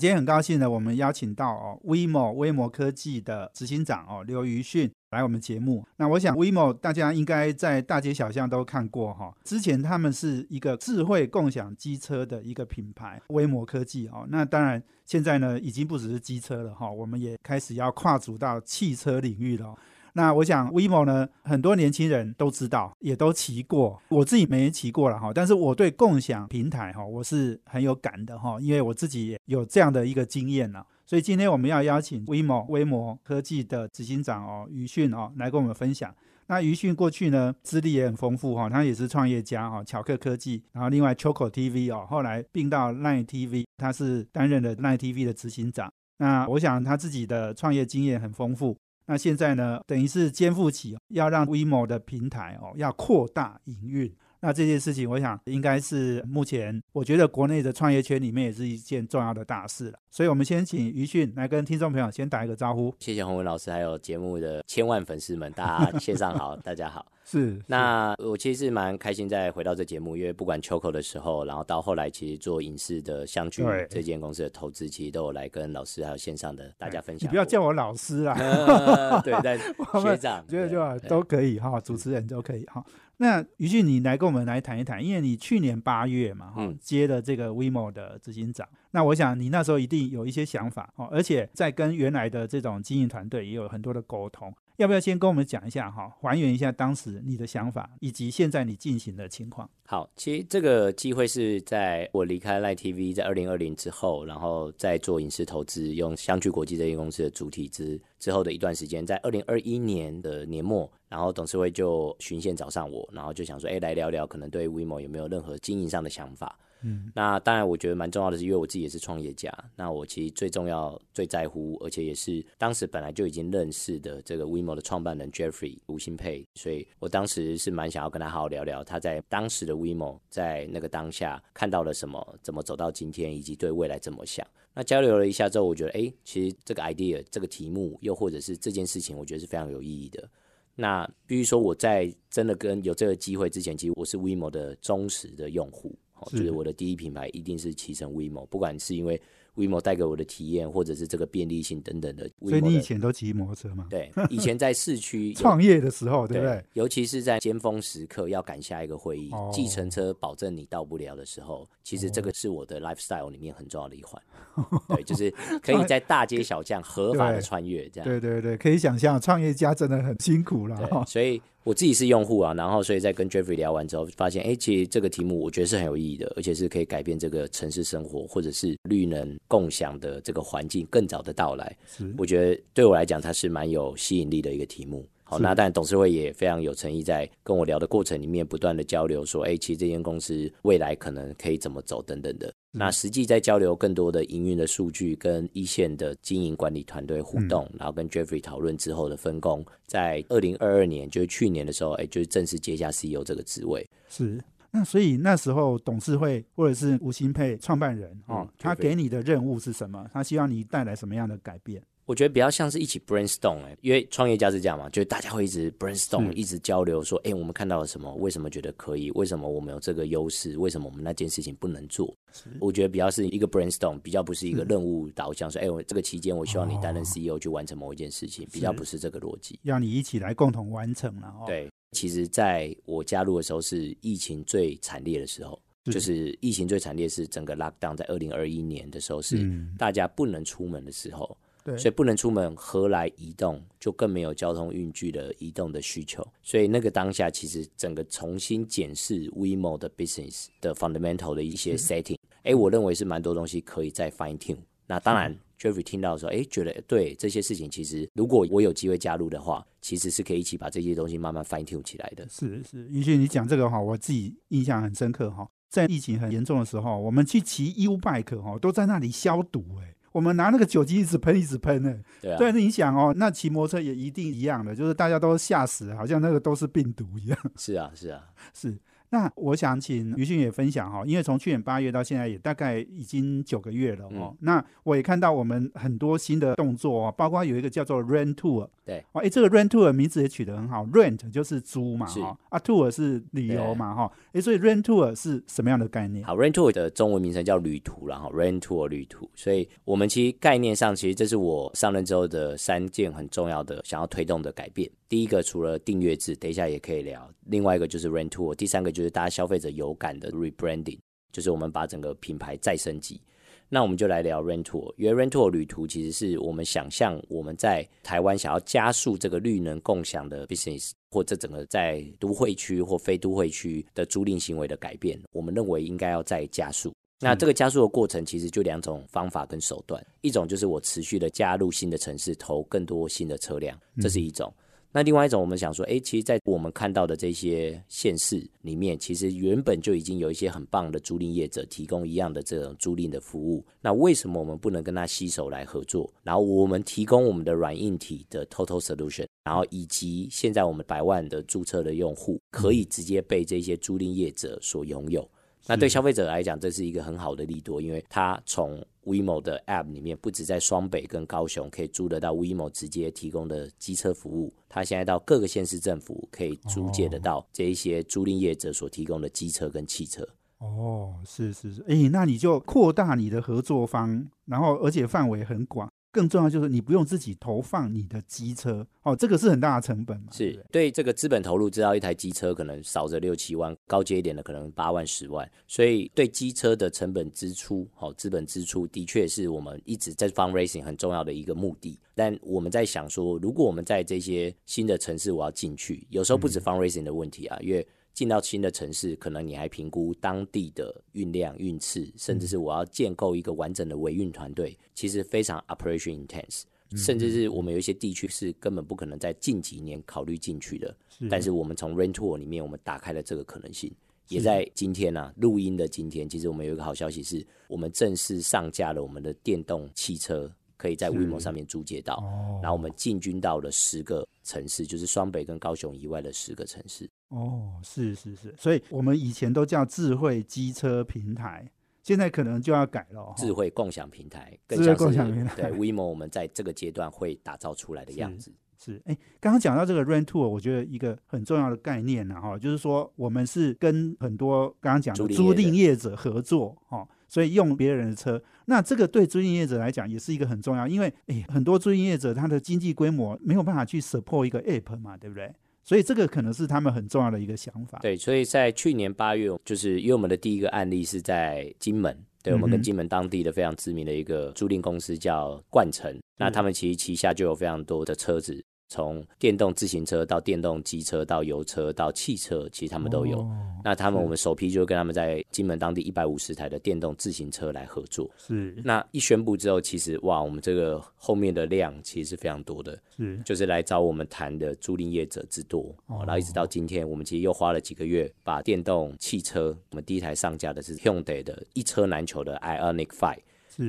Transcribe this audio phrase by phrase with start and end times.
[0.00, 5.86] 今天很高兴呢，我们邀请到哦，WeMo 微摩科技的执行长哦刘瑜迅来我们节目。
[5.98, 9.30] 那我想 WeMo 大家应该在大街小巷都看过哈。
[9.44, 14.26] 之前他们是一个智慧共享机车的一个品牌，威摩科技哦。
[14.30, 19.74] 那当然现在呢，已经不只是机车了哈，我们也开始要跨足到汽车领域了。
[20.14, 24.00] 那我想，WeMo 呢，很多年轻人都知道，也都骑过。
[24.08, 30.84] 我自己没骑过了哈，但是我对共享平台哈，我是很有感的哈，因为我自己也有这样的一个经验了。
[31.06, 36.14] 所以今天我们要邀请 WeMo 微摩科技的执行长哦，余迅哦，来跟我们分享。
[36.46, 45.92] 那余迅过去呢，资历也很丰富哈，他也是创业家哈，巧克科技，然后另外 Choco TV 哦，后来并到 Line TV，他是担任了 Line TV 的执行长。
[46.18, 48.76] 那我想他自己的创业经验很丰富。
[49.10, 54.14] 那现在呢，等于是肩负起要让 WeMo 的平台哦，要扩大营运。
[54.40, 59.98] 那这件事情，我想应该是目前我觉得国内的创业圈里面也是一件重要的大事了。
[60.10, 62.94] 所以，我们先请余迅来跟听众朋友先打一个招呼。
[62.98, 67.06] 谢谢洪文老师，还有节目的千万粉丝们，大家线上好， 大家好。
[67.22, 77.28] 是，那我其实是蛮开心再回到这节目，因为不管 Choco 的时候，然后到后来其实做影视的相聚这间公司的投资，其实都有来跟老师还有线上的大家分享。
[77.28, 78.34] 你不要叫我老师啦，
[79.22, 79.56] 对，在
[80.02, 82.84] 学长，觉得就都可以哈，主持人都可以哈。
[83.22, 88.66] 那于俊，你来跟我们来谈一谈，因为你去年八月嘛，哈，接了这个 WeMo 的执行长。
[88.92, 94.50] 那我想你那时候一定有一些想法哦，而且在跟原来的这种经营团队也有很多的沟通。
[94.80, 99.68] 要不要先跟我们讲一下哈，还原一下当时你的想法，以及现在你进行的情况？
[99.84, 116.58] 好，其实这个机会是在我离开 Live TV 在二零二零之后，然后再做影视投资，用相聚国际这间公司的主体之之后的一段时间，在二零二一年的年末，然后董事会就巡线找上我，然后就想说，哎，来聊聊，可能对 WeMo 有没有任何经营上的想法？
[116.82, 134.46] 嗯，那当然，我觉得蛮重要的是，因为我自己也是创业家，那我其实最重要、最在乎，而且也是当时本来就已经认识的这个 WeMo 的创办人 Jeffrey 吴新佩，所以我当时是蛮想要跟他好好聊聊，他在当时的 WeMo 在那个当下看到了什么，怎么走到今天，以及对未来怎么想。
[134.72, 140.28] 那交流了一下之后，我觉得，哎，其实这个 idea、这个题目，又或者是这件事情，我觉得是非常有意义的。
[140.76, 145.94] 那必须说，我在真的跟有这个机会之前，其实我是 WeMo 的忠实的用户。
[146.30, 149.20] 就是我的第一品牌一定是骑乘 WeMo，不管是因为
[149.56, 152.30] WeMo 带给我的体验，或者是这个便利性等等的。
[152.40, 153.86] 所以你以前都骑摩托车吗？
[153.90, 156.64] 对，以前在市区 创业的时候，对不对？
[156.74, 164.20] 尤其是在尖峰时刻要赶下一个会议，计程车保证你到不了的时候，其实这个是我的 lifestyle 里面很重要的一环。
[164.88, 165.30] 对，就是
[165.62, 168.08] 可以在大街小巷合法的穿越，这样。
[168.08, 171.04] 对对对，可以想象创业家真的很辛苦了。
[171.06, 171.40] 所以。
[171.62, 181.76] 我自己是用户啊，然后所以在跟 Jeffrey 聊完之后，发现哎，其实这个题目我觉得是很有意义的，而且是可以改变这个城市生活或者是绿能共享的这个环境更早的到来。
[182.16, 185.04] 我觉得对我来讲，它是蛮有吸引力的一个题目。
[185.30, 192.52] 好，那但董事会也非常有诚意，在跟我聊的过程里面，不断的交流说，哎，其实这间公司未来可能可以怎么走等等的。
[192.72, 203.88] 那实际在交流更多的营运的数据，跟一线的经营管理团队互动，然后跟 Jeffrey 讨论之后的分工，在二零二二年，就是去年的时候，哎，就是正式接下 CEO 这个职位。
[204.08, 204.42] 是，
[204.72, 210.08] 那所以那时候董事会或者是吴新佩创办人哦，他给你的任务是什么？
[210.12, 211.80] 他希望你带来什么样的改变？
[212.10, 218.12] 我觉得比较像是一起 brainstorm 哎，因为创业家是这样嘛，就是大家会一直 brainstorm，一直交流，说，哎，我们看到了什么？
[218.16, 219.12] 为什么觉得可以？
[219.12, 220.58] 为什么我们有这个优势？
[220.58, 222.12] 为什么我们那件事情不能做？
[222.58, 231.32] 我觉得比较是一个 brainstorm，比较不是一个任务导向，说，哎，我这个期间我希望你担任 CEO 去完成某一件事情，比较不是这个逻辑，要你一起来共同完成了。
[231.46, 239.48] 对，其实在我加入的时候是疫情最惨烈的时候，就是疫情最惨烈是整个 lockdown，在二零二一年的时候是
[239.78, 241.38] 大家不能出门的时候。
[241.64, 243.62] 所以不能出门，何来移动？
[243.78, 246.26] 就更没有交通运具的移动的需求。
[246.42, 254.58] 所以那个当下，其实整个重新检视 WeMo 的 business 的 fundamental 的一些 setting，哎，我认为是蛮多东西可以再 fine tune。
[254.86, 262.26] 那当然，Jeffrey 听到说，哎，觉得对这些事情，其实如果我有机会加入的话，其实是可以一起把这些东西慢慢 fine tune 起来的。
[262.28, 265.48] 是是，允许你讲这个哈，我自己印象很深刻哈。
[265.68, 269.94] 在疫情很严重的时候，我们去骑 U bike 哈，都在那里消毒哎。
[270.12, 271.94] 我们拿那个酒精一直喷一直喷呢。
[272.20, 277.38] 对啊，对，那你想哦，那骑摩托车也一定一样的，就是大家都吓死，好像那个都是病毒一样。
[277.56, 278.22] 是啊，是啊，
[278.54, 278.76] 是。
[279.10, 284.36] 那我想请于迅也分享哈，因为从去年八月到现在也大概已经九个月了哦。
[284.40, 296.24] 那我也看到我们很多新的动作哦，包括有一个叫做 Rent Tour，对，哦，哎，这个 Rent Tour 名字也取得很好，Rent 就是租嘛哈，啊 Tour 是旅游嘛哈，哎，所以 Rent Tour 是什么样的概念？
[296.24, 304.88] 好，Rent Tour 的中文名称叫旅途，然后 Rent Tour 旅途，所以我们其实概念上，其实这是我上任之后的三件很重要的想要推动的改变。
[305.10, 307.28] 第一个除了订阅制，等一下也可以聊。
[307.46, 311.00] 另外一个就是 Rent Tour，第三个就是大家消费者有感的 Rebranding，
[311.32, 313.20] 就是我们把整个品牌再升级。
[313.68, 326.92] 那我们就来聊 Rent Tour，因为 Rent Tour 旅途其实是我们想象我们在台湾想要加速这个绿能共享的 business，或这整个在都会区或非都会区的租赁行为的改变，我们认为应该要再加速。
[327.18, 334.54] 那这个加速的过程其实就两种方法跟手段，一种就是我持续的加入新的城市，投更多新的车辆，这是一种。
[334.92, 343.64] 那另外一种，我们想说，哎，其实，在我们看到的这些县市里面，其实原本就已经有一些很棒的租赁业者提供一样的这种租赁的服务。
[343.80, 346.12] 那为什么我们不能跟他携手来合作？
[346.24, 355.28] 然后我们提供我们的软硬体的 total solution，然后以及现在我们百万的注册的用户可以直接被这些租赁业者所拥有。
[355.66, 370.28] 那对消费者来讲，这是一个很好的利多，因为他从 WeMo 的 App 里面，不止在双北跟高雄可以租得到 WeMo 直接提供的机车服务，它现在到各个县市政府可以租借得到这一些租赁业者所提供的机车跟汽车。
[370.58, 375.90] 哦，是是是，哎，那你就扩大你的合作方，然后而且范围很广。
[376.12, 380.26] 更重要就是你不用自己投放你的机车哦，这个是很大的成本嘛。
[380.32, 391.98] 是对这个资本投入，知道一台机车可能少则六七万，高阶一点的可能八万十万，所以对机车的成本支出，好资本支出的确是我们一直在 fund raising 很重要的一个目的。
[392.14, 397.86] 但我们在想说，如果我们在这些新的城市我要进去，有时候不止 fund raising 的问题啊，因为
[398.20, 406.64] 进到新的城市，可能你还评估当地的运量、运次，甚至是我要建构一个完整的维运团队，其实非常 operation intense，
[406.94, 410.94] 甚至是我们有一些地区是根本不可能在近几年考虑进去的。
[411.30, 413.90] 但是我们从 Rent Tour 里面，我们打开了这个可能性，
[414.28, 420.52] 也在今天呢录音的今天，其实我们有一个好消息，是我们正式上架了我们的电动汽车。
[420.80, 422.24] 可以在 WeMo 上面租借到，
[422.62, 427.06] 然后我们进军到了十个城市，就是双北跟高雄以外的十个城市。
[427.28, 431.70] 哦，是是是，所以我们以前都叫智慧机车平台，
[432.02, 435.54] 现在可能就要改了，智慧共享平台，智慧共享平台。
[435.54, 447.06] 对 WeMo，我们在这个阶段会打造出来的样子是，哎，刚刚讲到这个 Rent Tour，我觉得一个很重要的概念呢，哈，就是说我们是跟很多刚刚讲的租赁业者合作，哈。
[447.30, 455.50] 所以用别人的车，那这个对租赁业者来讲也是一个很重要，因为诶很多租赁业者他的经济规模没有办法去 support 一个 app 嘛，对不对？
[455.84, 458.00] 所以这个可能是他们很重要的一个想法。
[458.02, 468.62] 对，所以在去年八月，就是因为我们的第一个案例是在金门，对我们跟金门当地的非常知名的一个租赁公司叫冠城，那他们其实旗下就有非常多的车子。
[468.90, 473.48] 从电动自行车到电动机车到油车到汽车，其实他们都有。
[473.84, 478.28] 那他们我们首批就跟他们在金门当地一百五十台的电动自行车来合作。
[478.36, 478.74] 是。
[478.84, 483.00] 那一宣布之后，其实哇，我们这个后面的量其实是非常多的。
[483.16, 483.40] 是。
[483.44, 485.94] 就是来找我们谈的租赁业者之多。
[486.08, 486.24] 哦。
[486.26, 493.38] 然后一直到今天，我们其实又花了几个月，把电动汽车，我们第一台上架的是 Hyundai 的一车难求的 Ionic Five。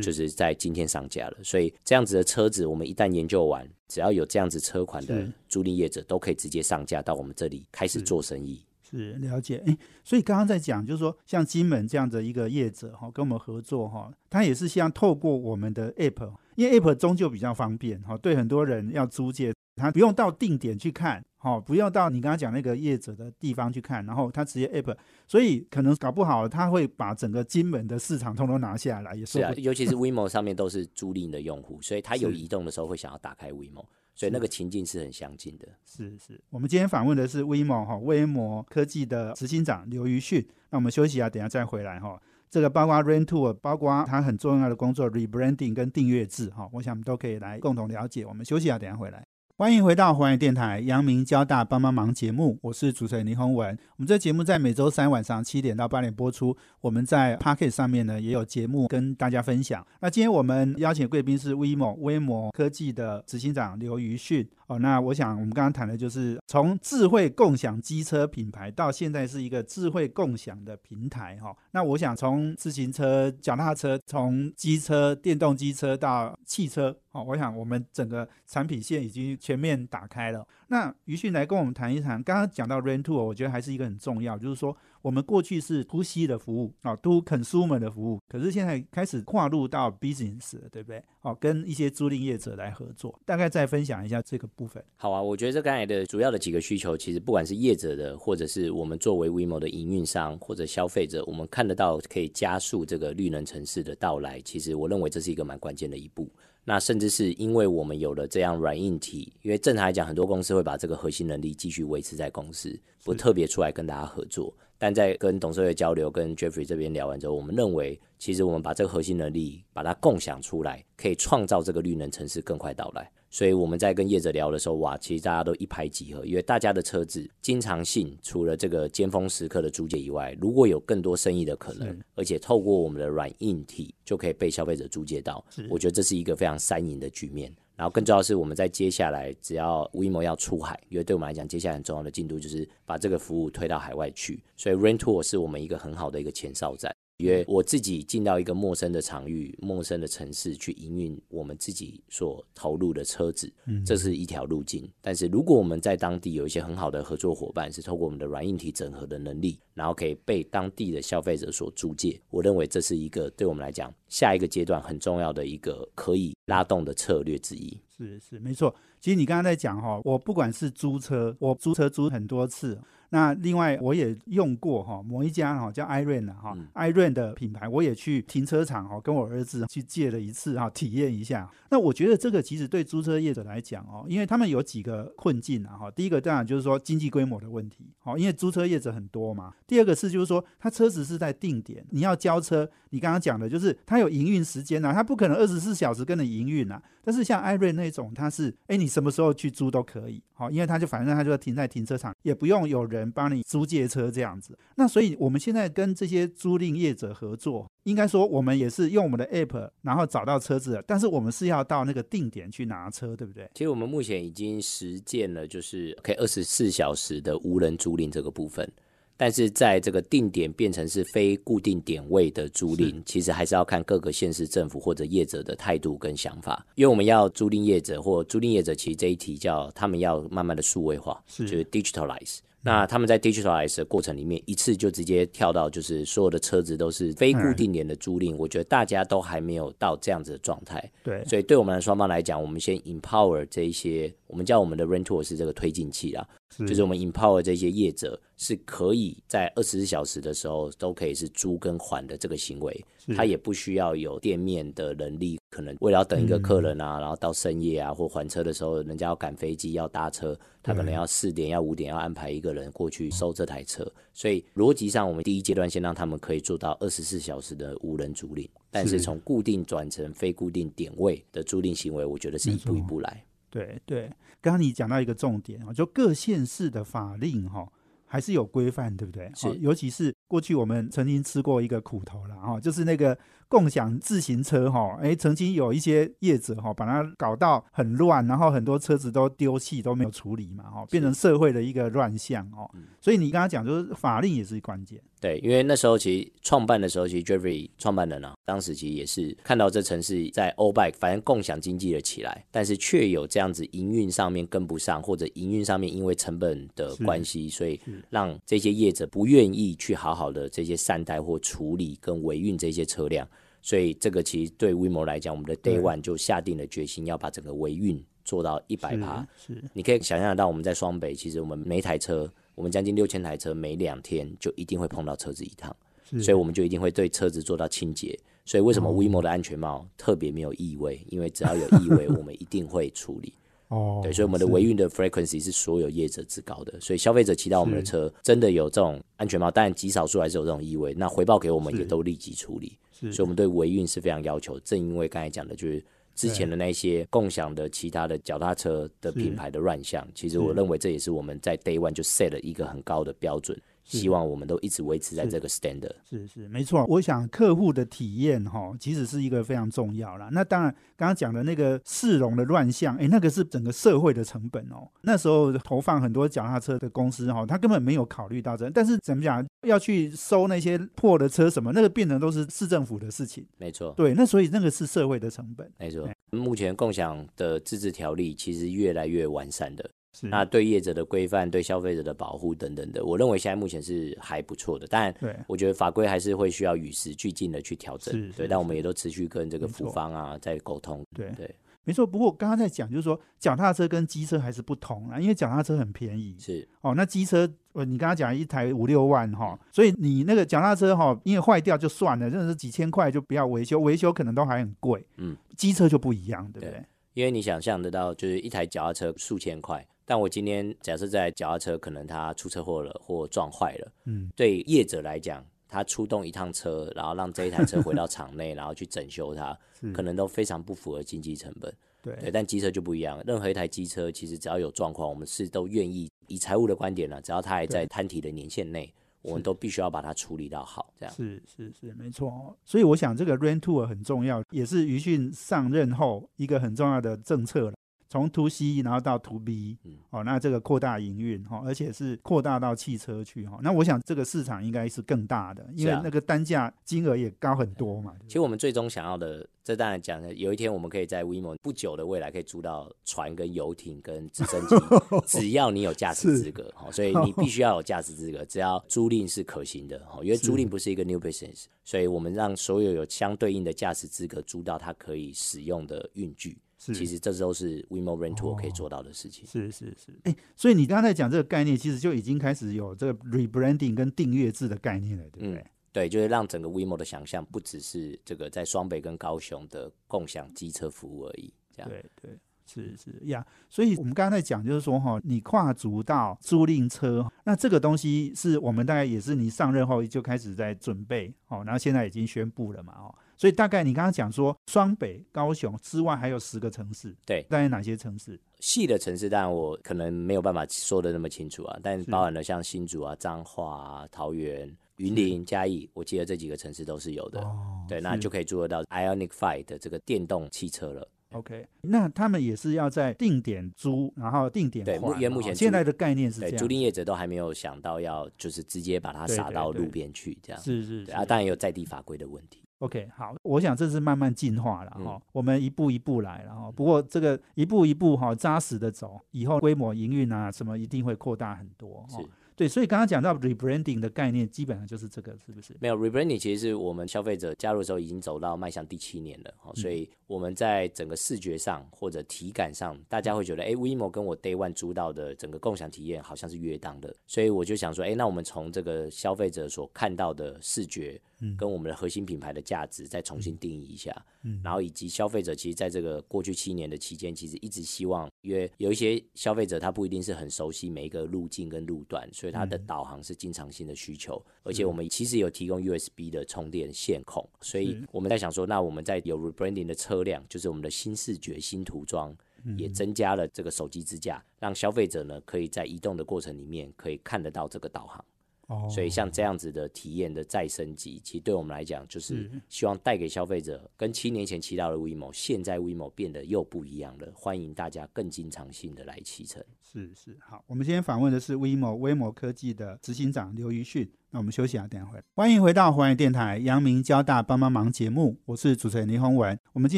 [0.02, 8.64] 就是在今天上架了，所以这样子的车子，我们一旦研究完，只要有这样子车款的租赁业者，都可以直接上架到我们这里开始做生意。
[8.84, 21.24] 是了解，哎，所以刚刚在讲，就是说像金门这样的一个业者哈，跟我们合作哈，他也是希望透过我们的 App，因为 App 终究比较方便哈，对很多人要租借，他不用到定点去看。
[21.44, 24.96] 好，不要到你刚刚讲那个业者的地方去看，然后他直接 app，
[25.28, 29.52] 所以可能搞不好他会把整个金门的市场通通拿下来，也是啊。
[29.58, 33.84] 尤其是 WeMo 上面都是租赁的用户，所以他有移动的时候会想要打开 WeMo，
[34.14, 35.68] 所以那个情境是很相近的。
[35.84, 40.48] 是是，我们今天访问的是 WeMo 哈，威摩科技的执行长刘于迅。
[40.70, 42.22] 那我们休息啊，等下再回来哈。
[42.52, 48.24] 这个包括 Rent Tour，包括他很重要的工作 Rebranding 跟订阅制哈，我想我们都可以来共同了解。
[48.28, 49.26] 我们休息啊，等下回来。
[49.62, 53.78] 欢迎回到华语电台阳明交大帮帮忙节目，我是主持人林宏文。
[53.96, 56.58] 我们这节目在每周三晚上七点到八点播出。
[56.82, 59.86] 我们在 p a c k e t 上面呢也有节目跟大家分享。
[60.00, 64.50] 那今天我们邀请贵宾是 WeMo 威摩科技的执行长刘瑜迅。
[64.72, 71.54] 哦，那我想我们刚刚谈的就是从智慧共享机车品牌到现在是一个智慧共享的平台哈。
[71.72, 80.48] 那我想从自行车、脚踏车，从机车、电动机车到汽车，哦，我想我们整个产品线已经全面打开了。
[80.68, 91.04] 那于迅来跟我们谈一谈，刚刚讲到 Rent to，我觉得还是一个很重要，就是说我们过去是 To C 的服务啊，To Consumer 的服务，可是现在开始跨入到 Business 了，对不对？
[91.22, 94.84] 哦，跟一些租赁业者来合作，大概再分享一下这个部分。
[94.98, 104.40] 好啊，我觉得这刚才的主要的几个需求，其实不管是业者的，或者是我们作为 WeMo 的营运商或者消费者，我们看得到可以加速这个绿能城市的到来。
[104.42, 106.30] 其实我认为这是一个蛮关键的一步。
[106.64, 114.54] 那甚至是因为我们有了这样软硬体，因为正常来讲，很多公司会把这个核心能力继续维持在公司，不特别出来跟大家合作。
[114.82, 123.08] 但在跟董事会交流、跟 Jeffrey 这边聊完之后，我们认为，其实我们把这个核心能力把它共享出来，可以创造这个绿能城市更快到来。
[123.30, 137.54] 所以我们在跟业者聊的时候，哇，其实大家都一拍即合，因为大家的车子经常性除了这个尖峰时刻的租借以外，如果有更多生意的可能，而且透过我们的软硬体就可以被消费者租借到，我觉得这是一个非常三赢的局面。
[137.82, 146.96] 然后更重要的是，我们在接下来只要 WeMo 要出海，因为对我们来讲，接下来很重要的进度就是把这个服务推到海外去，所以 rain tour 是我们一个很好的一个前哨站。
[147.22, 153.52] 因为我自己进到一个陌生的场域、陌生的城市去营运我们自己所投入的车子，
[153.86, 154.90] 这是一条路径。
[155.02, 167.80] 但是如果我们在当地有一些很好的合作伙伴，是透过我们的软硬体整合的能力，然后可以被当地的消费者所租借，我认为这是一个对我们来讲下一个阶段很重要的一个可以拉动的策略之一。
[167.96, 168.74] 是是没错。
[169.00, 172.80] 其实你刚刚在讲哈，我不管是租车，我租车租很多次。
[173.14, 181.50] 那另外我也用过哈某一家哈叫 iRent 的哈 iRent 的品牌，我也去停车场哈跟我儿子去借了一次哈体验一下。
[181.70, 185.92] 那我觉得这个其实对租车业者来讲哦，因为他们有几个困境啊哈。
[185.92, 189.54] 第一个当然就是说经济规模的问题，好，因为租车业者很多嘛。
[189.68, 196.82] 第二个是就是说他车子是在定点，你要交车，你刚刚讲的就是他有营运时间呐，他不可能二十四小时跟你营运呐。
[197.04, 203.01] 但是像 iRent 那种，他是哎你什么时候去租都可以，好，因为他就反正他就停在停车场，也不用有人。
[203.10, 213.50] 帮你租借车这样子，那所以我们现在跟这些租赁业者合作，应该说我们也是用我们的 app，然后找到车子，但是我们是要到那个定点去拿车，对不对？
[213.54, 218.70] 其实我们目前已经实践了，就是可以二十四小时的无人租赁这个部分，
[219.18, 232.40] 但是在这个定点变成是非固定点位的租赁，其实还是要看各个县市政府或者业者的态度跟想法，因为我们要租赁业者或租赁业者，其实这一题叫他们要慢慢的数位化，就是 digitalize。
[232.64, 240.92] 那他们在 digitalize 的过程里面，一次就直接跳到就是所有的车子都是非固定点的租赁，我觉得大家都还没有到这样子的状态。
[241.04, 246.28] 对，所以对我们双方来讲，我们先 empower 这一些，我们叫我们的 rental 是这个推进器啊，
[246.60, 252.86] 就是我们 empower 这些业者是可以在二十四小时的时候都可以是租跟还的这个行为，
[253.16, 255.38] 他也不需要有店面的能力。
[255.50, 260.34] 可能为了要等一个客人啊，然后到深夜啊或还车的时候，人家要赶飞机要搭车，
[260.64, 263.86] 他可能要四点要五点要安排一个人过去收这台车。
[264.14, 273.22] 所以逻辑上，我们第一阶段先让他们可以做到二十四小时的无人租赁，但是从固定转成非固定点位的租赁行为，我觉得是一步一步来。
[273.52, 274.08] 对对，
[274.42, 277.72] 刚刚你讲到一个重点啊，就各县市的法令哈
[278.08, 279.32] 还是有规范，对不对？
[279.36, 283.16] 是，尤其是过去我们曾经吃过一个苦头了哦，就是那个。
[283.52, 292.72] 共享自行车哈，哎，曾经有一些业者哈，把它搞到很乱，然后很多车子都丢弃，都没有处理嘛，哈，变成社会的一个乱象哦。
[293.02, 295.02] 所以你刚刚讲，就是法令也是关键。
[295.20, 307.80] 对，因为那时候其实创办的时候，其实 Jeffrey 创办人啊，当时其实也是看到这城市在 O Bike 反正共享经济了起来，但是却有这样子营运上面跟不上，或者营运上面因为成本的关系，所以
[308.10, 313.28] 让这些业者不愿意去好好的这些善待或处理跟维运这些车辆。
[313.62, 319.28] 所以这个其实对 WeMo 来讲，我们的 Day One 就下定了决心，要把整个维运做到一百趴。
[319.38, 325.76] 是，你可以想象到我们在双北，其实我们每台车，我们将近六千台车，每两天就一定会碰到车子一趟，
[326.20, 328.18] 所以我们就一定会对车子做到清洁。
[328.44, 331.00] 所以为什么 WeMo 的安全帽特别没有异味？
[331.10, 333.34] 因为只要有异味， 我们一定会处理。
[333.68, 342.78] 哦，对，所以我们的维运的 frequency 是所有业者之高的，所以消费者骑到我们的车，真的有这种安全帽，但极少数还是有这种异味，那回报给我们也都立即处理。
[343.10, 344.60] 所以我们对维运是非常要求。
[344.60, 353.60] 正因为刚才讲的，就是之前的那些共享的其他的脚踏车的品牌的乱象，其实我认为这也是我们在 Day One 就 set 了一个很高的标准，
[354.00, 355.94] 希望我们都一直维持在这个 standard。
[356.10, 360.30] 是是没错，我想客户的体验哈，其实是一个非常重要啦。
[360.32, 364.88] 那当然，刚刚讲的那个市容的乱象，哎，那个是整个社会的成本哦。
[365.02, 373.46] 那时候投放很多脚踏车的公司哈，他根本没有考虑到这，但是怎么讲，要去收那些破的车什么，那个变成都是市政府的事情。
[373.58, 375.70] 没错，对，那所以那个是社会的成本。
[375.78, 379.90] 没错，目前共享的自治条例其实越来越完善的。
[380.14, 384.86] 是那对业者的规范、对消费者的保护等等的，我认为现在目前是还不错的。
[384.88, 388.32] 当然，对我觉得法规还是会需要与时俱进的去调整。
[388.32, 391.02] 对，但我们也都持续跟这个没错府方啊在沟通。
[391.16, 392.06] 对对，没错。
[392.06, 405.06] 不过我刚刚在讲，就是说脚踏车跟机车还是不同啊，因为脚踏车很便宜是哦，那机车呃，你刚刚讲一台五六万哈，所以你那个脚踏车哈，因为坏掉就算了，真的是几千块就不要维修，维修可能都还很贵。
[405.16, 406.86] 嗯，机车就不一样，对不对对？
[407.14, 419.58] 因为你想象得到，就是一台脚踏车数千块，但我今天假设在脚踏车可能它出车祸了或撞坏了，嗯，对业者来讲，他出动一趟车，然后让这一台车回到厂内， 然后去整修它，
[419.94, 421.74] 可能都非常不符合经济成本。
[422.02, 431.16] 对，对但机车就不一样，任何一台机车其实只要有状况，我们是都愿意以财务的观点呢，只要它还在摊体的年限内，我们都必须要把它处理到好，这样。
[431.16, 432.56] 是是是，没错哦。
[432.66, 437.74] 所以我想这个 Rain Tour 很重要，也是余讯上任后一个很重要的政策了。
[438.12, 443.58] 从 To C 然后到 To B，嗯哦，那这个扩大营运哈，而且是扩大到汽车去哈。
[443.64, 448.14] 那我想这个市场应该是更大的，因为那个单价金额也高很多嘛。
[448.28, 454.76] 其实我们最终想要的，这当然讲的，有一天我们可以在 WeMo 不久的未来可以租到船、跟游艇、跟直升机，
[455.26, 469.46] 只要你有驾驶资格，哦，所以你必须要有驾驶资格，只要租赁是可行的，哦，因为租赁不是一个 new business，所以我们让所有有相对应的驾驶资格租到它可以使用的运具，是其实这都是 WeMo Rent Tour 可以哦做到的事情。
[469.46, 475.66] 是是是，哎，所以你刚才讲这个概念，其实就已经开始有这个 rebranding 跟订阅制的概念了，对不对？
[475.94, 481.90] 对，就是让整个 WeMo 的想象不只是这个在双北跟高雄的共享机车服务而已，这样。
[481.90, 498.40] 对对，是是呀，所以我们刚刚在讲，就是说哈，你跨足到租赁车，那这个东西是我们大概也是你上任后就开始在准备哦，然后现在已经宣布了嘛哦，所以大概你刚刚讲说双北、高雄之外还有十个城市，对大概哪些城市？
[498.60, 507.42] 细的城市，当然我可能没有办法说的那么清楚啊，但是包含了像新竹啊、彰化啊、桃园、云林、嘉义，我记得这几个城市都是有的。
[507.42, 511.10] 哦对，那就可以做得到 Ionic Five 的这个电动汽车了。
[511.32, 520.62] OK，那他们也是要在定点租，然后定点对目因为目前哦现在的概念是这，样，租赁业者都还没有想到要就是直接把它撒到路边去这样。
[520.62, 522.62] 是是是啊，当然有在地法规的问题。
[522.82, 526.72] OK，好，我想这是慢慢进化了哈、嗯我们一步一步来了哈。
[526.72, 532.28] 不过这个一步一步哈、扎实的走，以后规模营运啊什么一定会扩大很多哈是。
[532.56, 535.76] 对，所以刚刚讲到 rebranding 的概念，基本上就是这个，是不是？
[535.80, 551.58] 没有 rebranding，其实是我们消费者加入的时候已经走到迈向第七年了，哦，嗯所以我们在整个视觉上或者体感上，大家会觉得，哎，WeMo 跟我 Day One 租到的整个共享体验好像是约当的，所以我就想说，哎，那我们从这个消费者所看到的视觉，嗯。
[551.58, 554.62] 跟我们的核心品牌的价值再重新定义一下，嗯。
[554.64, 562.86] 然后以及消费者其实在这个过去七年的期间，其实一直希望，因为有一些消费者他不一定是很熟悉每一个路径跟路段，所以他的嗯。
[562.88, 572.32] 导航是经常性的需求，而且我们其实有提供 USB 的充电线控，所以我们在想说，那我们在有 rebranding 的车辆，就是我们的新视觉、新涂装。
[572.64, 572.78] 嗯。
[572.78, 578.24] 也增加了这个手机支架，让消费者呢可以在移动的过程里面可以看得到这个导航。
[578.72, 589.62] 哦所以像这样子的体验的再升级，其实对我们来讲，就是是希望带给消费者跟七年前骑到的 WeMo，现在 WeMo 变得又不一样了，欢迎大家更经常性的来骑乘。
[589.92, 594.10] 是是好，我们今天访问的是 WeMo 威摩科技的执行长刘瑜训。
[594.30, 595.24] 那我们休息啊，等一下回来。
[595.36, 599.60] 欢迎回到环宇电台阳明交大帮帮忙节目，我是主持人林宏文。
[599.74, 599.98] 我们今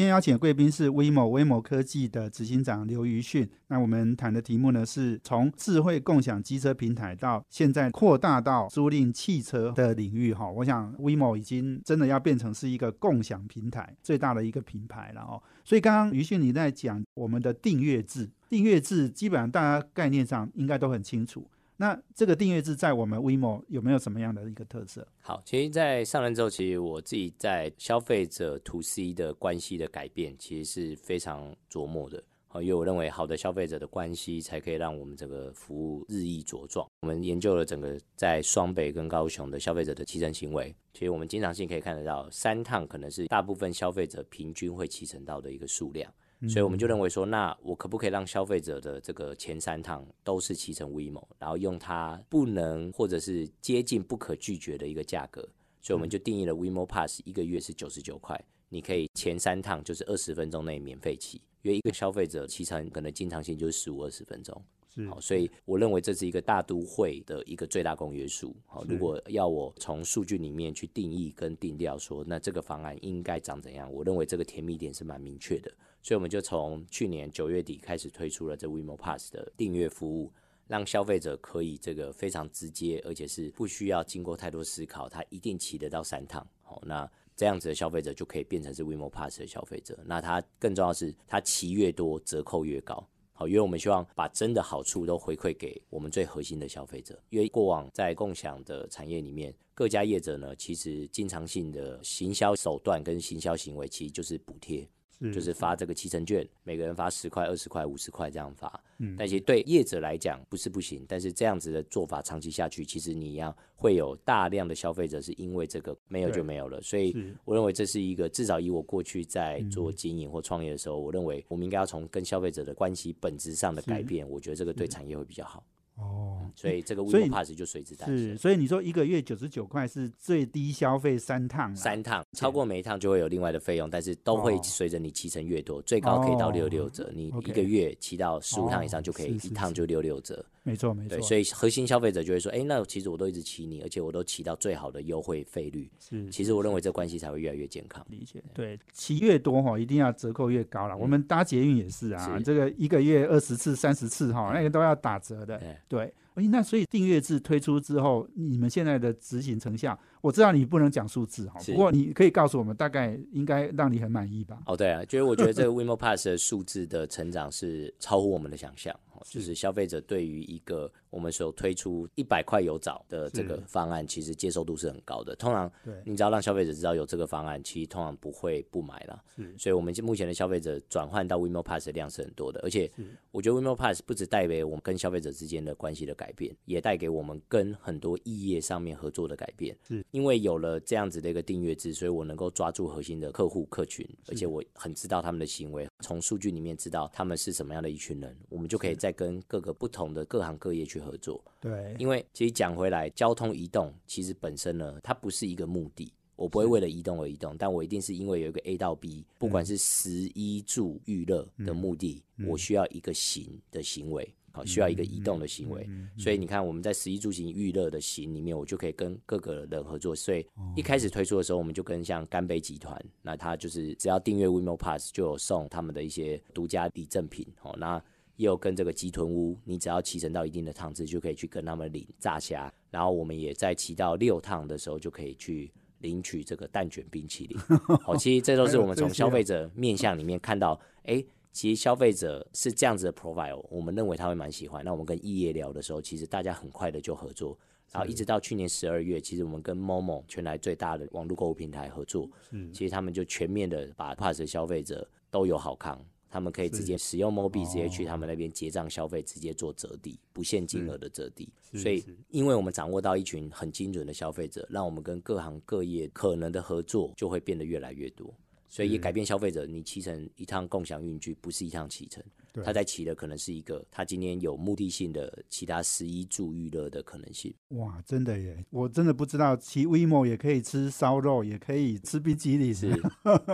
[0.00, 3.48] 天邀请的贵宾是 WeMo 威摩科技的执行长刘瑜训。
[3.68, 10.50] 那我们谈的题目呢，是从智慧共享机车平台到现在扩大到租赁汽车的领域哈。
[10.50, 15.40] 我想 WeMo 已经真的要变成是一个共享平台最大的一个品牌了哦。
[15.64, 21.48] 所以刚刚于迅你在讲我们的订阅制，订阅制基本上大家概念上应该都很清楚。
[21.76, 25.08] 那这个订阅制在我们 WeMo 有没有什么样的一个特色？
[25.20, 32.22] 好，其实，在上任之后，其实我自己在消费者 to C 的关系的改变，其实是非常琢磨的。
[32.54, 36.88] 好，因为我认为好的消费者的关系，才可以让我们这个服务日益茁壮。
[37.00, 46.08] 我们研究了整个在双北跟高雄的消费者的骑乘行为，其实我们经常性可以看得到，三趟可能是大部分消费者平均会骑乘到的一个数量。
[46.48, 55.42] 所以我们就认为说，那我可不可以让消费者的这个前三趟都是骑乘 WeMo，然后用它不能或者是接近不可拒绝的一个价格，
[55.80, 58.40] 所以我们就定义了 WeMo Pass 一个月是九十九块，
[58.74, 64.60] 你可以前三趟就是二十分钟内免费骑，因为一个消费者骑乘可能经常性就是十五二十分钟。
[65.08, 68.52] 好，所以我认为这是一个大都会的一个最大公约数。
[68.66, 73.92] 好，如果要我从数据里面去定义跟定调说，那这个方案应该长怎样？
[73.92, 75.72] 我认为这个甜蜜点是蛮明确的。
[76.02, 80.32] 所以我们就从去年九月底开始推出了这 WeMo Pass 的订阅服务，
[80.66, 86.44] 让消费者可以这个非常直接，而且是不需要经过太多思考，他一定骑得到三趟。
[86.74, 89.98] 哦，那这样子的消费者就可以变成是 WeMo Pass 的消费者。
[90.04, 93.06] 那它更重要是，它骑越多，折扣越高。
[93.32, 97.20] 好，因为我们希望把真的好处都回馈给我们最核心的消费者。
[97.30, 104.88] 因为过往在共享的产业里面，各家业者呢，其实经常性的行销手段跟行销行为，其实就是补贴。
[105.32, 108.80] 就是发这个七成券，每个人发十块、二十块、五十块这样发。
[108.98, 116.80] 嗯，但其实对业者来讲不是不行，但是这样子的做法长期下去，其实你一样会有大量的消费者是因为这个没有就没有了。
[116.80, 125.64] 所以我认为这是一个至少以我过去在做经营或创业的时候，我认为我们应该要从跟消费者的关系本质上的改变，我觉得这个对产业会比较好。
[125.96, 128.18] 哦，所以这个 WeMo Pass 就随之诞生。
[128.18, 137.10] 是，所以你说一个月九十九块是最低消费三趟，三趟超过每一趟就会有另外的费用，但是都会随着你骑乘越多，最高可以到六六折。
[137.14, 140.44] 你一个月骑到十五趟以上就可以一趟就六六折。
[140.64, 141.16] 没错，没错。
[141.16, 145.90] 对，所以核心消费者就会说，哎，那其实我都一直骑你，而且我都骑到最好的优惠费率。
[146.00, 148.04] 是，其实我认为这关系才会越来越健康。
[148.08, 148.42] 理解。
[148.52, 150.96] 对，骑越多哈，一定要折扣越高了。
[150.96, 155.60] 我们搭捷运也是啊，这个一个月二十次、三十次哈，那个都要打折的。
[155.86, 156.12] 对。
[156.34, 164.60] 哎，那所以订阅制推出之后，你们现在的执行成效，我知道你不能讲数字哈，不过你可以告诉我们，大概应该让你很满意吧？
[164.66, 168.92] 哦，对啊，就是我觉得这个 WeMo Pass 的数字的成长是超乎我们的想象。
[169.24, 175.32] 就是消费者对于一个我们所推出一百块有找的这个方案，其实接受度是很高的。
[175.36, 175.70] 通常，
[176.04, 179.22] 你只要让消费者知道有这个方案，其实通常不会不买了。
[179.56, 182.58] 所以，我们目前的消费者转换到 WeMo Pass 的量是很多的。
[182.64, 182.90] 而且，
[183.30, 189.76] 我觉得 WeMo Pass 不只带给我们跟消费者之间的关系的改变，也带给我们跟很多异业上面合作的改变。
[189.86, 215.88] 是，因为有了这样子的一个订阅制，所以我能够抓住核心的客户客群，而且我很知道他们的行为，从数据里面知道他们是什么样的一群人，我们就可以再跟各个不同的各行各业去合作，对，因为其实讲回来，交通移动其实本身呢，它不是一个目的，我不会为了移动而移动，但我一定是因为有一个 A 到 B，不管是食衣住娱乐的目的，我需要一个行的行为，好，需要一个移动的行为，
[216.18, 228.02] 所以你看我们在食衣住行娱乐的行里面，我就可以跟各个人合作，所以一开始推出的时候，我们就跟像干杯集团，那他就是只要订阅 WeMo Pass 就有送他们的一些独家礼赠品，哦，那。
[228.36, 232.72] 也有跟这个鸡豚屋，你只要骑乘到一定的趟次，就可以去跟他们领炸虾。
[232.90, 235.70] 然后我们也在骑到六趟的时候，就可以去
[236.00, 237.58] 领取这个蛋卷冰淇淋。
[238.02, 244.84] 好，其实这都是我们从消费者面向里面看到，哎，其实消费者是这样子的 profile，我们认为他会蛮喜欢。
[244.84, 247.56] 那我们跟异业聊的时候，其实大家很快的就合作，
[247.92, 252.28] 然后一直到去年十二月，其实我们跟 Momo 全台最大的网络购物平台合作，
[252.72, 256.04] 其实他们就全面的把 Pass 消费者都有好康。
[256.34, 261.48] 他们可以直接使用 Mobi，直接去他们那边结账消费，直接做折抵，不限金额的折抵。
[261.74, 268.34] 所以，因为我们掌握到一群很精准的消费者，让我们跟各行各业可能的合作就会变得越来越多。
[268.74, 272.20] 所以也改变消费者，你骑乘一趟共享运具不是一趟骑乘。
[272.64, 277.54] 他在骑的可能是一个，他今天有目的性的其他十一住娱乐的可能性。
[277.68, 278.64] 哇，真的耶！
[278.70, 282.74] 我真的不知道骑 WeMo 也可以吃烧肉，也可以吃冰淇淋。
[282.74, 283.00] 是，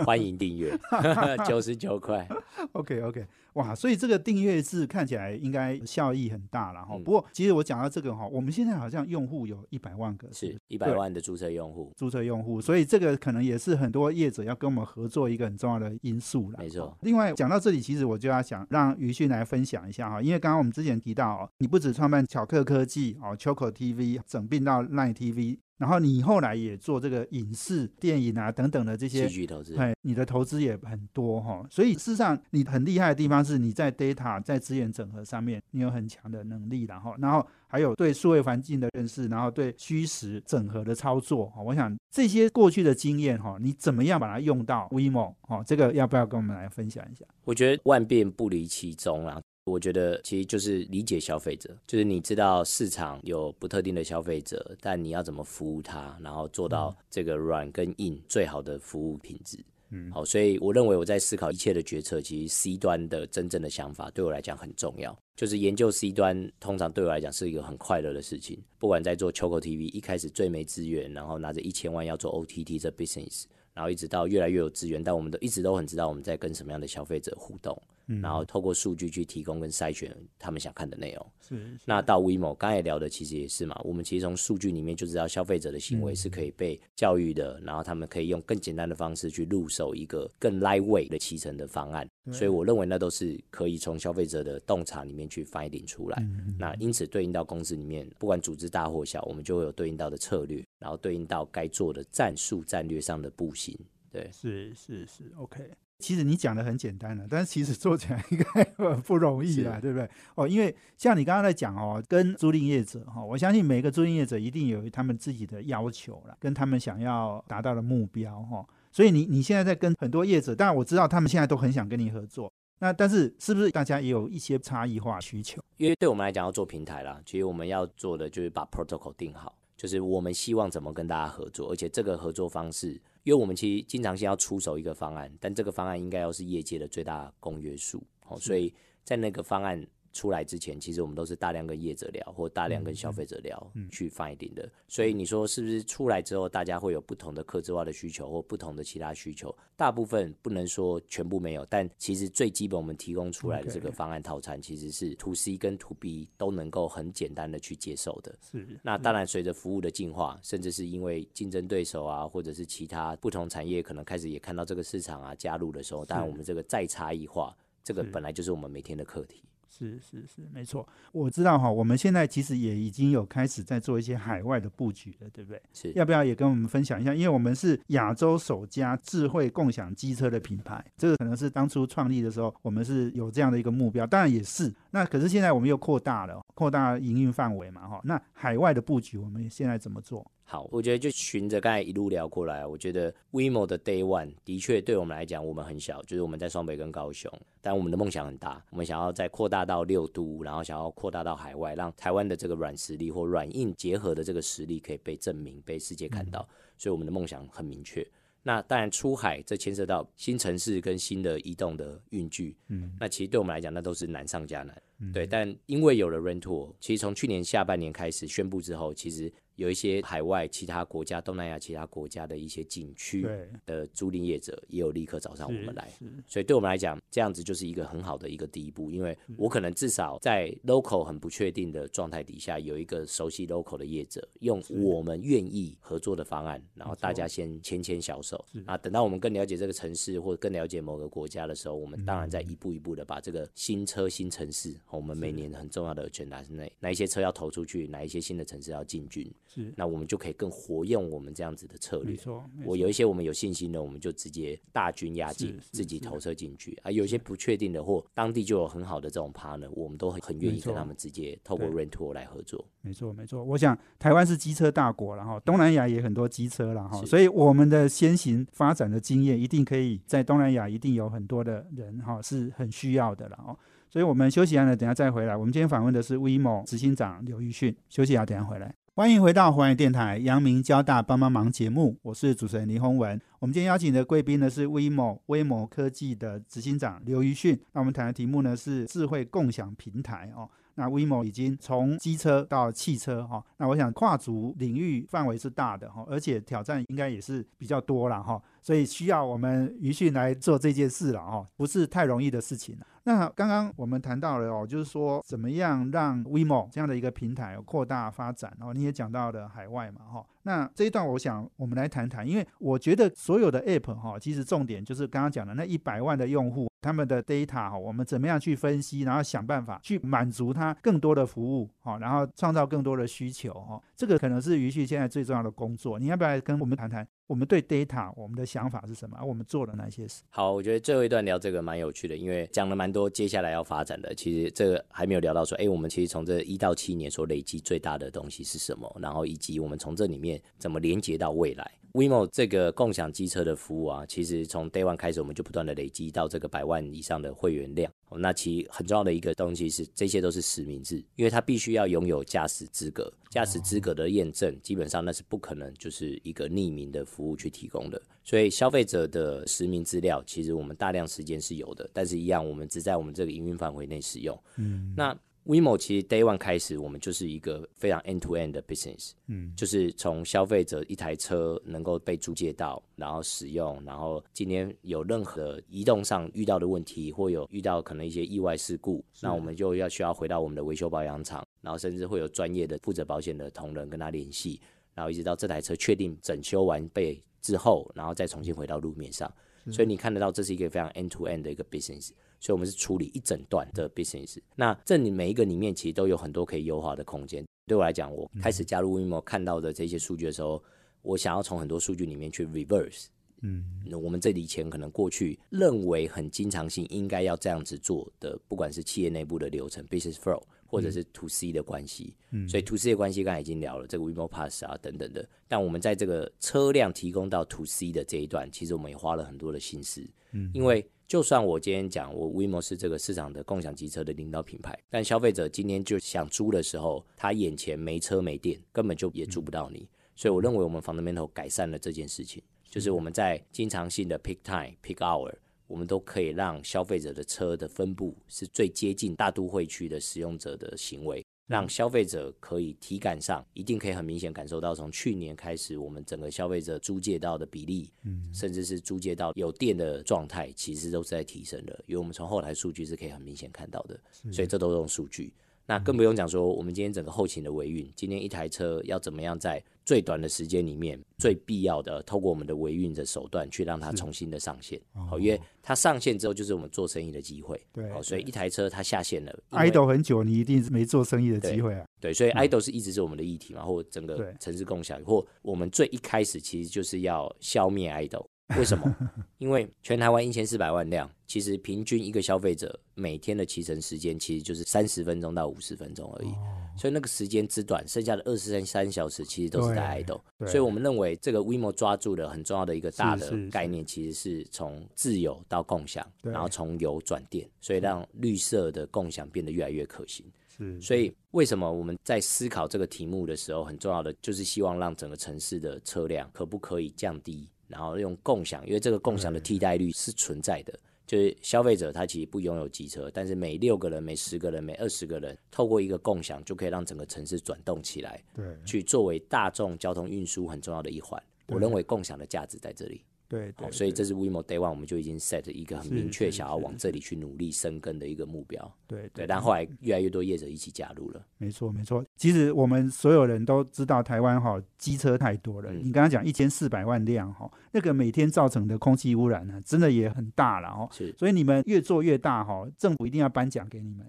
[0.03, 0.75] 欢迎订阅，
[1.47, 2.27] 九十九块。
[2.71, 3.23] OK OK。
[3.53, 6.97] 哇，所以这个订阅制看起来应该效益很大了哈。
[6.99, 12.61] 不过，其实我讲到这个哈，我们现在好像用户有一百万个，是一百万的注册用户，注册用户。
[12.61, 16.59] 所以这个可能也是很多业者要跟我们合作一个很重要的因素了。
[16.59, 16.97] 没错。
[17.01, 25.57] 另外讲到这里，其实我就要想让于迅来分享一下哈，因为刚刚我们之前提到哦，你不止创办巧克科技哦，秋口 TV 整并到 Line TV。
[25.81, 31.65] 然后你后来也做这个影视、电影啊等等的这些戏剧投资，哎，你的投资也很多哈。
[31.71, 41.51] 所以事实上，你很厉害的地方是你在 data 在资源整合上面，你有很强的能力，然后，然后还有对数位环境的认识，然后对虚实整合的操作。
[41.65, 45.63] 我想这些过去的经验哈，你怎么样把它用到 WeMo 哈？
[45.65, 47.25] 这个要不要跟我们来分享一下？
[47.43, 49.41] 我觉得万变不离其宗啊。
[49.71, 59.57] 我觉得其实就是理解消费者，就是你知道市场有不特定的消费者，但你要怎么服务他，然后做到这个软跟硬最好的服务品质。
[59.93, 65.17] 嗯，好，所以我认为我在思考一切的决策，其实 C 端的真正的想法对我来讲很重要。
[65.35, 68.57] 就是研究 C 端，通常对我来讲是一个很快乐的事情。
[68.77, 77.77] 不管在做 Choco TV，一开始最没资源，然后拿着一千万要做 OTT 这 business，然后一直到越来越有资源，但我们都一直都很知道我们在跟什么样的消费者互动，
[78.19, 81.25] 然后透过数据去提供跟筛选他们想看的内容。
[81.41, 96.25] 是那到 WeMo 刚才聊的其实也是嘛，我们其实从数据里面就知道消费者的行为是可以被教育的，然后他们可以用更简单的方式去入手一个更 lightweight 的骑乘的方案，所以我认为那都是可以从消费者的洞察里面去 finding 出来。
[96.57, 103.77] 那因此对应到公司里面，不管组织大或小，我们就会有对应到的策略，然后对应到该做的战术战略上的步行。
[104.11, 105.69] 对，是是是，OK。
[106.01, 110.09] 其实你讲的很简单了，但是其实做起来应该很不容易啦，对不对？
[110.35, 118.65] 哦，因为像你刚刚在讲哦，跟租赁业者哈，我相信每个租赁业者一定有他们自己的要求了，跟他们想要达到的目标哈。
[118.91, 125.61] 所以你你现在在跟很多业者，当然我知道他们现在都很想跟你合作，那但是是不是大家也有一些差异化需求？
[125.77, 132.99] 因为对我们来讲要做平台啦，其实我们要做的就是把 protocol 定好，就是我们希望怎么跟大家合作，而且这个合作方式。
[133.23, 139.85] 因为我们其实经常性要出手一个方案，但这个方案应该要是业界的最大公约数，哦，所以在那个方案。
[140.13, 144.69] 出来之前，其实我们都是大量跟业者聊，或大量跟消费者聊，去 finding 的。
[144.87, 149.55] 所以你说是不是出来之后，大家会有不同的客制化的需求，或不同的其他需求？
[149.75, 158.37] 大部分不能说全部没有，但其实最基本我们提供出来的这个方案套餐，其实是 to C 跟 to B 都能够很简单的去接受的。
[158.51, 158.67] 是。
[158.83, 169.41] 那当然，随着服务的进化，甚至是因为竞争对手啊，或者是其他不同产业可能开始也看到这个市场啊加入的时候，当然我们这个再差异化，这个本来就是我们每天的课题。
[169.73, 175.61] 是是是，没错，我知道哈，我们现在其实也已经有开始在做一些海外的布局了，对不对？
[175.73, 177.15] 是，要不要也跟我们分享一下？
[177.15, 184.73] 因为我们是亚洲首家智慧共享机车的品牌，这个可能是当初创立的时候，我们是有这样的一个目标，当然也是。
[184.91, 188.01] 那可是现在我们又扩大了，扩大营运范围嘛，哈。
[188.03, 190.29] 那海外的布局，我们现在怎么做？
[190.43, 206.45] 好，我觉得就循着刚才一路聊过来，我觉得 WeMo 的 Day One 的确对我们来讲，我们很小，就是我们在双北跟高雄，但我们的梦想很大，我们想要再扩大到六都，然后想要扩大到海外，让台湾的这个软实力或软硬结合的这个实力可以被证明、被世界看到，
[206.77, 208.05] 所以我们的梦想很明确。
[208.43, 214.75] 那当然出海，这牵涉到新城市跟新的移动的运具，嗯，那其实对我们来讲，那都是难上加难，
[215.13, 215.25] 对。
[215.25, 219.31] 但因为有了 Rental，其实从去年下半年开始宣布之后，其实。
[219.57, 223.27] 有一些海外其他国家、东南亚其他国家的一些景区
[223.63, 225.87] 的租赁业者，也有立刻找上我们来，
[226.25, 228.89] 所以对我们来讲，这样子就是一个很好的一个第一步。
[228.89, 238.75] 因为我可能至少在 local 很不确定的状态底下，有一个熟悉 local 的业者，用我们愿意合作的方案，然后大家先牵牵小手啊。
[238.75, 249.31] 等到我们更了解这个城市或者更了解某个国家的时候，我们当然在一步一步的把这个新车、新城市，我们每年很重要的全打是哪哪一些车要投出去，哪一些新的城市要进军。
[249.47, 252.11] 是，那我们就可以更活用我们这样子的策略。
[252.11, 256.77] 没错，我有一些我们有信心的，我们就直接大军压境，自己投射进去。
[256.83, 262.65] 啊，有一些不确定的或当地就有很好的这种 partner，我们都很很愿意跟他们直接透过 rental 来合作。
[262.81, 263.43] 没错，没错。
[263.43, 273.57] 我想台湾是机车大国，然后东南亚也很多机车了哈，所以我们的先行发展的经验一定可以在东南亚一定有很多的人哈是很需要的了哦。
[273.91, 275.35] 所以我们休息一下呢，等下再回来。
[275.35, 278.73] 我们今天访问的是 WeMo 执行长刘玉迅，休息一下等下回来。
[278.93, 283.19] 欢迎回到华语电台阳明交大帮帮忙节目，我是主持人林宏文。
[283.39, 287.59] 我们今天邀请的贵宾呢是威某威某科技的执行长刘玉迅。
[287.73, 290.49] 那我们谈的题目呢是智慧共享平台哦。
[290.75, 302.77] 那威某已经从机车到汽车哈，那我想跨足领域范围是大的哈，而且挑战应该也是比较多了哈，所以需要我们瑜训来做这件事了哈，不是太容易的事情。
[303.03, 310.25] 那刚刚我们谈到了哦，就是说怎么样让 WeMo 这样的一个平台扩大发展，然后你也讲到了海外嘛，哈。
[310.43, 325.99] 那这一段我想我们来谈谈，因为我觉得所有的 App 哈，其实重点就是刚刚讲的那一百万的用户，他们的 data 哈，我们怎么样去分析，然后想办法去满足他更多的服务，哈，然后创造更多的需求，哈，这个可能是余旭现在最重要的工作。
[325.99, 327.07] 你要不要跟我们谈谈？
[327.27, 329.17] 我们对 data 我们的想法是什么？
[329.23, 330.21] 我们做了哪些事？
[330.29, 334.13] 好，我觉得最后一段聊这个蛮有趣的，因为讲了蛮多接下来要发展的。
[334.13, 338.93] 其实这个还没有聊到说，哎，我们其实从这一到七年所累积最大的东西是什么？
[338.99, 341.71] 然后以及我们从这里面怎么连接到未来。
[341.93, 347.91] WeMo 这个共享机车的服务啊，其实从 Day One 开始，我们就不断的累积到这个百万以上的会员量。
[348.11, 357.99] 哦那其很重要的一个东西是，这些都是实名制，因为他必须要拥有驾驶资格，驾驶资格的验证，基本上那是不可能就是一个匿名的服务去提供的。
[358.23, 364.37] 所以消费者的实名资料，其实我们大量时间是有的，但是一样，我们只在我们这个营运范围内使用。
[364.57, 369.13] 嗯，那 WeMo 其实 Day One 开始，我们就是一个非常 End to End 的 business。
[369.25, 384.61] 嗯，就是从消费者一台车能够被租借到，然后使用，然后今天有任何移动上遇到的问题，或有遇到可能一些意外事故，那我们就要需要回到我们的维修保养厂，然后甚至会有专业的负责保险的同仁跟他联系，
[384.93, 389.31] 然后一直到这台车确定整修完备之后，然后再重新回到路面上。
[389.71, 392.11] 所以你看得到，这是一个非常 end to end 的一个 business。
[392.41, 394.37] 所以我们是处理一整段的 business。
[394.55, 397.45] 那这里每一个里面其实都有很多可以优化的空间。
[397.65, 400.61] 对我来讲，我开始加入 WeMo 看到的这些数据的时候，
[401.03, 403.05] 我想要从很多数据里面去 reverse。
[403.43, 410.41] 嗯，那我们这里以前可能过去认为很经常性应该要这样子做的，不管是企业内部的流程 business flow。
[410.71, 420.01] 或者是 to C 的关系，嗯，所以 to C 的关系刚才已经聊了这个 WeMo Pass 啊等等的，但我们在这个车辆提供到 to C 的这一段，其实我们也花了很多的心思，
[420.31, 435.33] 嗯，因为就算我今天讲我 WeMo 是这个市场的共享机车的领导品牌，但消费者今天就想租的时候，他眼前没车没电，根本就也租不到你，所以我认为我们 Fundamental 改善了这件事情，就是我们在经常性的 Peak Time Peak Hour。
[435.67, 453.99] 我们都可以让消费者的车的分布是最接近大都会区的使用者的行为，让消费者可以体感上一定可以很明显感受到，从去年开始，我们整个消费者租借到的比例，嗯，甚至是租借到有电的状态，其实都是在提升的，因为我们从后台数据是可以很明显看到的，
[454.31, 455.33] 所以这都是用数据。
[455.71, 464.77] 那更不用讲说，我们今天整个后勤的维运，今天一台车要怎么样在最短的时间里面，最必要的透过我们的维运的手段去让它重新的上线。
[465.09, 467.57] 好，因为它上线之后就是我们做生意的机会。
[467.71, 471.85] 对，好，所以一台车它下线了，idle 很久，你一定是没做生意的机会啊。
[472.01, 478.25] 对，所以 idle 是一直是我们的议题嘛，或整个城市共享，或我们最一开始其实就是要消灭 idle。
[478.57, 478.95] 为什么？
[479.39, 486.29] 因为全台湾一千四百万辆，其实平均一个消费者每天的骑乘时间其实就是三十分钟到五十分钟而已，
[486.77, 490.21] 所以那个时间之短，剩下的二十三三小时其实都是在爱豆。
[490.45, 500.25] 所以我们认为这个 WeMo 抓住的很重要的一个大的概念，其实是从自由到共享，然后从油转电，所以让绿色的共享变得越来越可行。
[500.57, 507.47] 是，所以为什么我们在思考这个题目的时候，很重要的就是希望让整个城市的车辆可不可以降低。
[507.71, 521.21] 然后用共享，因为这个共享的替代率是存在的，就是消费者他其实不拥有机车，但是每六个人、每十个人、每二十个人，透过一个共享，就可以让整个城市转动起来，对，去作为大众交通运输很重要的一环。
[521.47, 523.03] 我认为共享的价值在这里。
[523.31, 528.69] 对，所以这是 WeMo Day One，我们就已经 set 一个很明确想要往这里去努力生根的一个目标。
[528.85, 531.25] 对对，但后来越来越多业者一起加入了。
[531.37, 535.71] 没错没错，其实我们所有人都知道台湾哈机车太多了。
[535.71, 540.89] 你刚刚讲一千四百万辆哈，那个每天造成的空气污染呢，真的也很大了哦。
[540.91, 544.05] 是，所以你们越做越大哈，政府一定要颁奖给你们。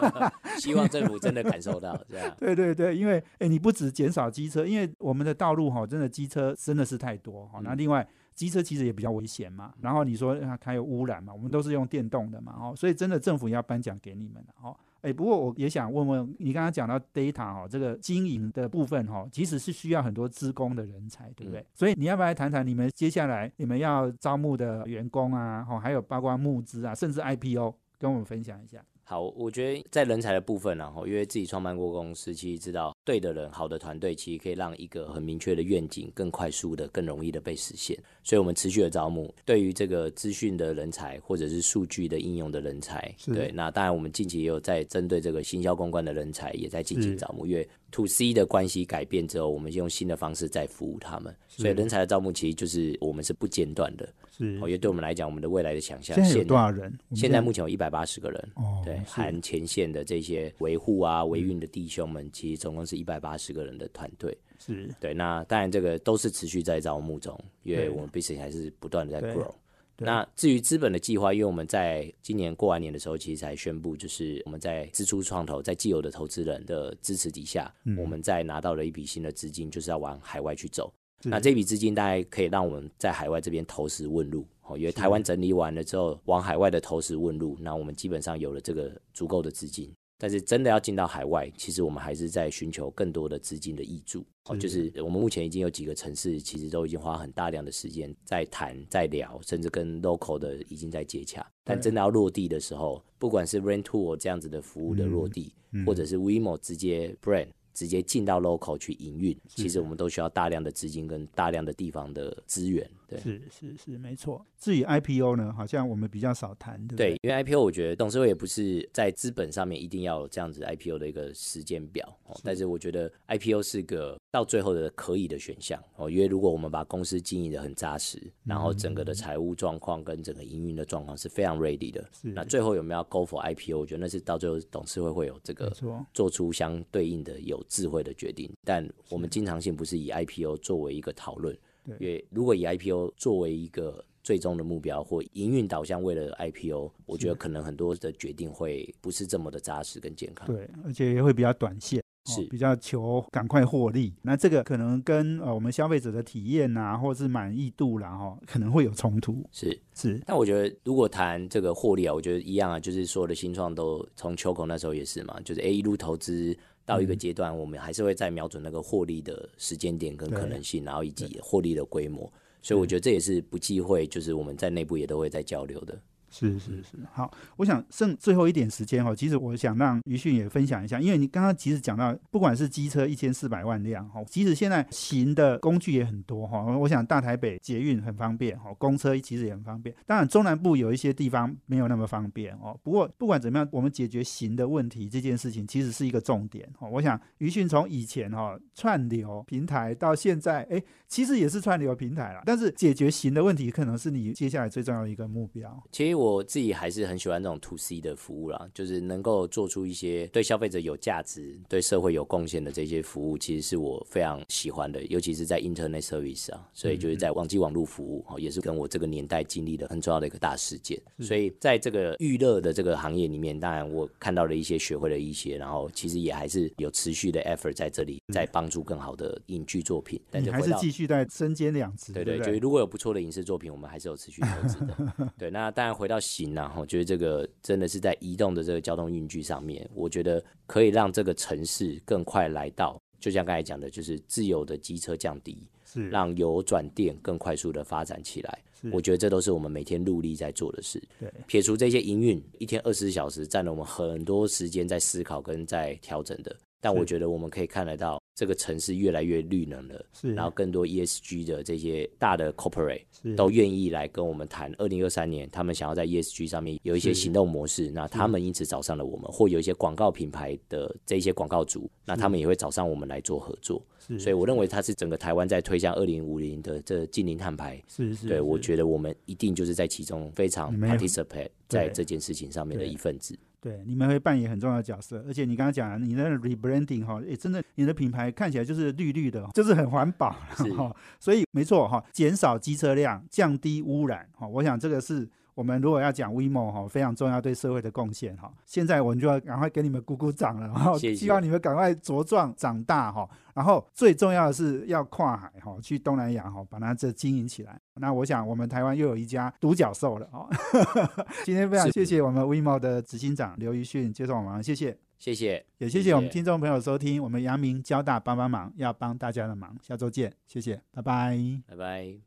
[0.58, 2.34] 希望政府真的感受到这样。
[2.38, 7.60] 对对对，因为哎，你不止减少机车，因为我们的道路哈，真的机车真的是太多哈。
[7.62, 8.08] 那另外。
[8.34, 21.64] 机车其实也比较危险嘛，然后你说它还有污染嘛，我们都是用电动的嘛，哦，所以真的政府要颁奖给你们了，哦，哎，不过我也想问问你，刚刚讲到 data 哦，这个经营的部分哈，其实是需要很多资工的人才，对不对？
[21.74, 28.84] 所以你要不要来谈谈你们接下来你们要招募的员工啊，哦，还有包括募资啊，甚至 IPO，跟我们分享一下。
[29.06, 38.02] 好，我觉得在人才的部分，然后因为自己创办过公司，其实知道对的人、好的团队，其实可以让一个很明确的愿景更快速的、更容易的被实现。
[38.24, 43.14] 所以，我们持续的招募对于这个资讯的人才，或者是数据的应用的人才。
[43.26, 47.44] 对，那当然，我们近期也有在针对这个行销公关的人才，也在进行招募。
[47.44, 51.34] 因为 to C 的关系改变之后，我们用新的方式在服务他们。
[51.48, 54.08] 所以，人才的招募其实就是我们是不间断的。
[54.36, 56.92] 是，因为对我们来讲，我们的未来的想象，现在有多少人？
[57.14, 58.48] 现在目前有一百八十个人。
[58.54, 64.34] 哦，对，含前线的这些维护啊、维运的弟兄们，其实总共是一百八十个人的团队。
[64.58, 64.88] 是。
[65.00, 69.54] 对，那当然这个都是持续在招募中，因为我们 business 还是不断的在 grow。
[69.96, 80.92] 那至于资本的计划，因为我们在今年过完年的时候，其实才宣布，就是我们在支出创投，在既有的投资人的支持底下，我们在拿到了一笔新的资金，就是要往海外去走。
[81.22, 94.24] 那这笔资金大概可以让我们在海外这边投石问路，哦，因为台湾整理完了之后，往海外的投石问路，那我们基本上有了这个足够的资金，但是真的要进到海外，其实我们还是在寻求更多的资金的益助。
[94.46, 101.44] 哦，就是我们目前已经有几个城市，其实都已经花很大量的时间在谈、在聊，甚至跟 local 的已经在接洽。
[101.64, 105.52] 但真的要落地的时候，不管是 Rent Tour 这样子的服务的落地，
[105.86, 107.48] 或者是 WeMo 直接 Brand。
[107.74, 112.88] 直接进到 local 去营运，其实我们都需要大量的资金跟大量的地方的资源。
[113.06, 114.44] 对，是是是，没错。
[114.58, 117.16] 至于 IPO 呢，好像我们比较少谈，对对？
[117.22, 122.08] 因为 IPO 我觉得董事会也不是在资本上面一定要有这样子 IPO 的一个时间表，
[122.42, 126.10] 但是我觉得 IPO 是个到最后的可以的选项哦。
[126.10, 133.78] 因为如果我们把公司经营的很扎实，然后整个的财务状况跟整个营运的状况是非常 ready 的，那最后有没有 go for IPO？
[133.78, 135.72] 我觉得那是到最后董事会会有这个
[136.12, 138.50] 做出相对应的有智慧的决定。
[138.64, 141.56] 但我们经常性不是以 IPO 作为一个讨论。
[142.00, 150.46] 因为如果以 IPO 作为一个最终的目标或营运导向，为了 IPO，我觉得可能很多的决定会不是这么的扎实跟健康。
[150.46, 154.14] 对，而且也会比较短线，是比较求赶快获利。
[154.22, 159.44] 那这个可能跟呃我们消费者的体验啊，或是满意度啦，哈，可能会有冲突。
[159.52, 166.56] 是是，但我觉得如果谈这个获利啊，我觉得一样啊，就是所有的新创都从秋口那时候也是嘛，就是 A 一路投资。
[166.86, 172.30] 到一个阶段，我们还是会再瞄准那个获利的时间点跟可能性，然后以及获利的规模。
[172.60, 175.98] 所以我觉得这也是不忌讳，就是我们在内部也都会在交流的。
[176.34, 192.76] 是是是，好，我想剩最后一点时间哈，其实我想让于迅也分享一下，因为你刚刚其实讲到，不管是机车一千四百万辆哈，其实现在行的工具也很多哈，我想大台北捷运很方便哈，公车其实也很方便，当然中南部有一些地方没有那么方便哦。
[192.82, 196.88] 不过不管怎么样，我们解决行的问题这件事情其实是一个重点哈。
[196.88, 205.80] 我想于迅从以前哈串流平台到现在，哎，其实也是串流平台了，但是解决行的问题可能是你接下来最重要的一个目标。
[205.92, 206.23] 其实我。
[206.24, 215.02] 我自己还是很喜欢这种 to C 的服务啦，就是能够做出一些对消费者有价值、对社会有贡献的这些服务，其实是我非常喜欢的。
[215.04, 221.00] 尤其是在 Internet Service 啊，所以就是在网际网络服务，也是跟我这个年代经历的很重要的一个大事件。
[221.20, 230.18] 所以在这个娱乐的这个行业里面，当然我看到了一些，学会了一些，然后其实也还是有持续的 effort 在这里，在帮助更好的影剧作品。
[230.30, 232.12] 但还是继续在身兼两职。
[232.14, 235.32] 对对，就是如果有不错的影视作品，我们还是有持续投资的。
[235.36, 236.13] 对，那当然回到。
[236.14, 236.72] 要行啊！
[236.78, 242.96] 我觉得这个真的是在移动的这个交通运具上面，我觉得可以让这个城市更快来到。
[243.20, 248.58] 就像刚才讲的，就是自由的机车降低，是让油转电更快速的发展起来。
[248.92, 251.02] 我觉得这都是我们每天努力在做的事。
[251.18, 256.54] 对，撇除这些营运，一天二十四小时占了我们很多时间在思考跟在调整的。
[256.84, 258.20] 但我觉得我们可以看得到。
[258.36, 263.04] 这个城市越来越绿能了，是，然后更多 ESG 的这些大的 corporate
[263.36, 264.74] 都愿意来跟我们谈。
[264.76, 273.80] 二零二三年，他们想要在 ESG 上面有一些行动模式，那他们因此找上了我们，或有一些广告品牌的这些广告主，那他们也会找上我们来做合作。
[274.18, 277.80] 所以我认为它是整个台湾在推向二零五零的这近零碳排。
[277.86, 283.38] 是是，对我觉得我们一定就是在其中非常 participate 在这件事情上面的一份子。
[283.64, 290.94] 对，你们会扮演很重要的角色，而且你刚刚讲你的 rebranding 哈，也真的你的品牌看起来就是绿绿的，就是很环保哈。
[291.18, 294.46] 所以没错哈，减少机车辆，降低污染哈。
[294.46, 298.52] 我想这个是我们如果要讲 WeMo 哈，非常重要对社会的贡献哈。
[298.66, 303.28] 现在我们就要赶快给你们鼓鼓掌了，然后希望你们赶快茁壮长大哈。
[303.54, 307.80] 然后最重要的是要跨海哈，去东南亚哈，把它这经营起来。
[307.94, 310.48] 那我想我们台湾又有一家独角兽了哦。
[311.44, 321.38] 今天非常谢谢我们 WeMo 的执行长刘一迅接受我们，谢谢，谢谢，也谢谢我们听众朋友收听我们阳明交大帮帮忙，要帮大家的忙，下周见，谢谢，拜拜，
[321.68, 322.18] 拜拜。